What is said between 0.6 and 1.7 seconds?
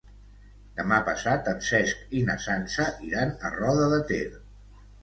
Demà passat en